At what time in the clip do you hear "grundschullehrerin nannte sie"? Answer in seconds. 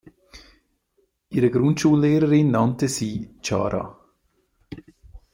1.51-3.35